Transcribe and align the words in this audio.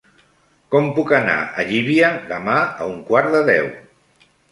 Com 0.75 0.87
puc 0.99 1.11
anar 1.17 1.35
a 1.43 1.65
Llívia 1.67 2.09
demà 2.31 2.55
a 2.71 2.87
un 2.95 2.97
quart 3.11 3.31
de 3.37 3.43
deu? 3.51 3.69